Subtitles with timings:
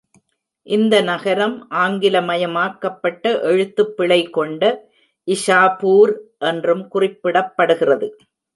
[0.67, 4.63] இந்த நகரம் ஆங்கிலமயமாக்கப்பட்ட எழுத்துப்பிழை கொண்ட
[5.27, 6.13] இஷாபூர்
[6.51, 8.09] என்றும் குறிப்பிடப்படுகிறது.